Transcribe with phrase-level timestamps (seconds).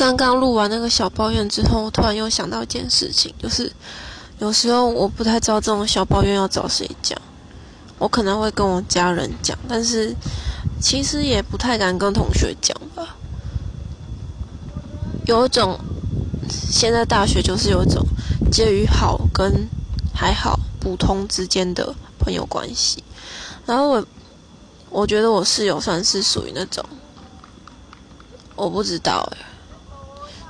[0.00, 3.70] 刚刚录完那个小抱怨之后，我突然又想到一件事情，就是
[4.38, 7.20] 有时候我不太知道这种小抱怨要找谁讲，
[7.98, 10.16] 我可能会跟我家人讲，但是
[10.80, 13.14] 其实也不太敢跟同学讲吧。
[15.26, 15.78] 有一种，
[16.48, 18.02] 现在大学就是有一种
[18.50, 19.68] 介于好跟
[20.14, 23.04] 还好、普通之间的朋友关系，
[23.66, 24.06] 然后我
[24.88, 26.82] 我觉得我室友算是属于那种，
[28.56, 29.49] 我不知道哎。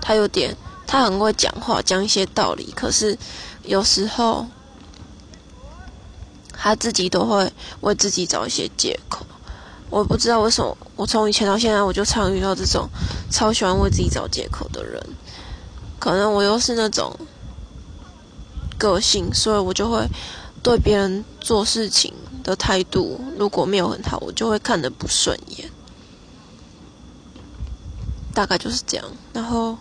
[0.00, 2.72] 他有点，他很会讲话，讲一些道理。
[2.74, 3.16] 可是
[3.62, 4.46] 有时候
[6.52, 9.24] 他自己都会为自己找一些借口。
[9.90, 12.88] 我不知道为什么，我从以前到现在，我就常遇到这种
[13.30, 15.04] 超喜欢为自己找借口的人。
[15.98, 17.14] 可能我又是那种
[18.78, 20.08] 个性，所以我就会
[20.62, 25.70] 对别人做事情的态度，如果没有很好，我就会看得不顺眼。
[28.32, 29.06] 大概就是这样。
[29.32, 29.76] 然后。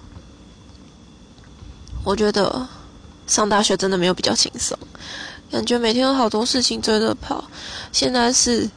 [2.10, 2.68] 我觉得
[3.28, 4.76] 上大学真的没有比较轻松，
[5.52, 7.44] 感觉每天有好多事情追着跑。
[7.92, 8.68] 现在是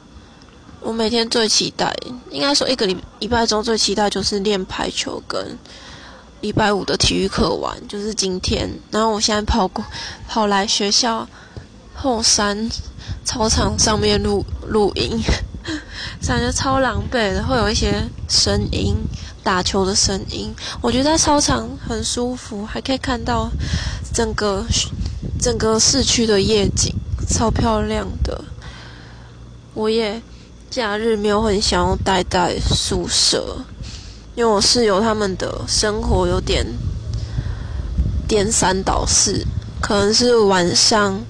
[0.79, 1.91] 我每天最期待，
[2.29, 5.57] 应该说一个礼礼拜中最期待就是练排球跟
[6.41, 8.69] 礼拜五的体育课完，就是今天。
[8.91, 9.83] 然后我现在跑过
[10.29, 11.27] 跑来学校
[11.95, 12.69] 后山
[13.25, 15.19] 操场上面录录音，
[16.21, 18.95] 感觉超狼狈的，会有一些声音。
[19.43, 23.49] 打球的声音，我觉得在操场很舒服，还可以看到
[24.13, 24.65] 整个
[25.39, 26.95] 整个市区的夜景，
[27.27, 28.43] 超漂亮的。
[29.73, 30.21] 我也
[30.69, 33.57] 假日没有很想要待在宿舍，
[34.33, 36.65] 因为我室友他们的生活有点
[38.27, 39.45] 颠三倒四，
[39.81, 41.21] 可能是晚上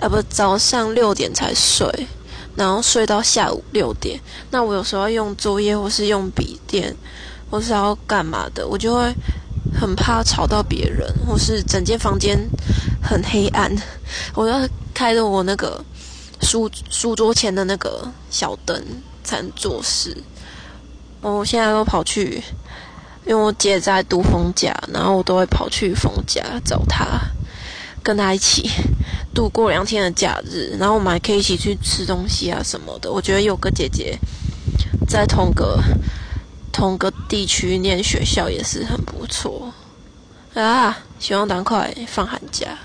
[0.00, 2.06] 啊不早上六点才睡，
[2.56, 4.18] 然后睡到下午六点。
[4.50, 6.96] 那我有时候要用作业或是用笔电。
[7.52, 9.14] 或是要干嘛的，我就会
[9.78, 12.38] 很怕吵到别人，或是整间房间
[13.02, 13.70] 很黑暗，
[14.34, 15.84] 我要开着我那个
[16.40, 18.82] 书书桌前的那个小灯
[19.22, 20.16] 才能做事。
[21.20, 22.42] 我现在都跑去，
[23.26, 27.20] 因为我姐在读风家，然后我都会跑去风家找她，
[28.02, 28.66] 跟她一起
[29.34, 33.12] 度过两天的假日，然后我们还可以一起去吃东西啊什么的。
[33.12, 34.18] 我觉得有个姐姐
[35.06, 35.78] 在同个。
[36.72, 39.72] 同个地区念学校也是很不错
[40.54, 40.98] 啊！
[41.18, 42.78] 希望赶快放寒假。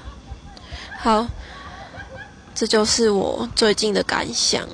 [0.99, 1.25] 好，
[2.53, 4.67] 这就是我最近的感想。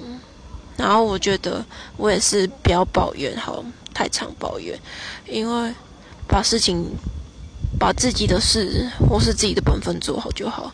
[0.75, 1.63] 然后我觉得
[1.96, 3.63] 我也是不要抱怨，好
[3.94, 4.78] 太常抱怨，
[5.28, 5.74] 因为
[6.28, 6.91] 把事情、
[7.80, 10.74] 把自己的事或是自己的本分做好就好，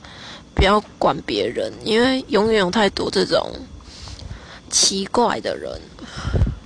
[0.56, 3.52] 不要管别人，因为永远有太多这种
[4.70, 5.80] 奇怪的人。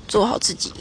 [0.06, 0.72] 做好自己。